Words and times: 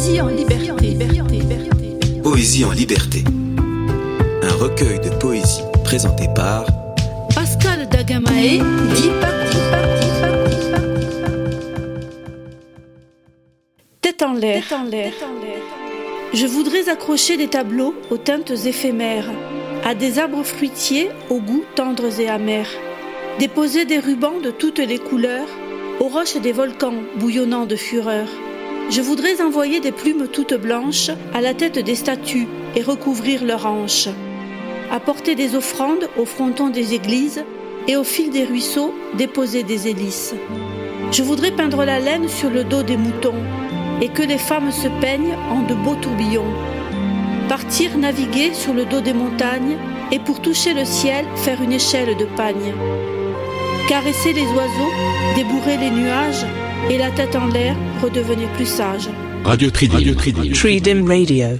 Poésie 0.00 0.20
en 0.22 0.28
liberté. 0.28 0.96
Poésie 2.22 2.64
en 2.64 2.70
liberté. 2.70 3.22
Un 4.42 4.54
recueil 4.54 4.98
de 4.98 5.10
poésie 5.10 5.60
présenté 5.84 6.26
par 6.34 6.64
Pascal 7.34 7.86
Dagamae, 7.86 8.62
dit 8.94 9.10
Tête 14.00 14.22
en 14.22 14.32
l'air. 14.32 14.64
Je 16.32 16.46
voudrais 16.46 16.88
accrocher 16.88 17.36
des 17.36 17.48
tableaux 17.48 17.94
aux 18.10 18.16
teintes 18.16 18.52
éphémères, 18.52 19.30
à 19.84 19.94
des 19.94 20.18
arbres 20.18 20.44
fruitiers 20.44 21.10
aux 21.28 21.42
goûts 21.42 21.64
tendres 21.74 22.18
et 22.18 22.30
amers, 22.30 22.70
déposer 23.38 23.84
des 23.84 23.98
rubans 23.98 24.40
de 24.42 24.50
toutes 24.50 24.78
les 24.78 24.98
couleurs 24.98 25.48
aux 26.00 26.08
roches 26.08 26.38
des 26.38 26.52
volcans 26.52 26.94
bouillonnant 27.18 27.66
de 27.66 27.76
fureur. 27.76 28.28
Je 28.90 29.00
voudrais 29.00 29.40
envoyer 29.40 29.78
des 29.78 29.92
plumes 29.92 30.26
toutes 30.26 30.54
blanches 30.54 31.10
à 31.32 31.40
la 31.40 31.54
tête 31.54 31.78
des 31.78 31.94
statues 31.94 32.48
et 32.74 32.82
recouvrir 32.82 33.44
leurs 33.44 33.66
hanches. 33.66 34.08
Apporter 34.90 35.36
des 35.36 35.54
offrandes 35.54 36.08
au 36.18 36.24
fronton 36.24 36.70
des 36.70 36.92
églises 36.94 37.44
et 37.86 37.96
au 37.96 38.02
fil 38.02 38.30
des 38.30 38.44
ruisseaux 38.44 38.92
déposer 39.14 39.62
des 39.62 39.86
hélices. 39.86 40.34
Je 41.12 41.22
voudrais 41.22 41.52
peindre 41.52 41.84
la 41.84 42.00
laine 42.00 42.28
sur 42.28 42.50
le 42.50 42.64
dos 42.64 42.82
des 42.82 42.96
moutons 42.96 43.40
et 44.00 44.08
que 44.08 44.22
les 44.22 44.38
femmes 44.38 44.72
se 44.72 44.88
peignent 45.00 45.36
en 45.50 45.62
de 45.62 45.74
beaux 45.74 45.94
tourbillons. 45.94 46.52
Partir 47.48 47.96
naviguer 47.96 48.54
sur 48.54 48.74
le 48.74 48.86
dos 48.86 49.00
des 49.00 49.12
montagnes 49.12 49.76
et 50.10 50.18
pour 50.18 50.42
toucher 50.42 50.74
le 50.74 50.84
ciel 50.84 51.24
faire 51.36 51.62
une 51.62 51.72
échelle 51.72 52.16
de 52.16 52.24
pagne 52.36 52.74
caresser 53.90 54.32
les 54.32 54.46
oiseaux, 54.52 54.92
débourrer 55.34 55.76
les 55.76 55.90
nuages, 55.90 56.46
et 56.88 56.98
la 56.98 57.10
tête 57.10 57.36
en 57.36 57.46
l'air 57.46 57.76
redevenait 58.02 58.48
plus 58.56 58.66
sage. 58.66 59.08
Radio 59.44 59.70
Tridim. 59.70 59.96
Radio 59.96 60.14
Tridim. 60.14 60.52
Tridim 60.52 61.06
Radio. 61.06 61.58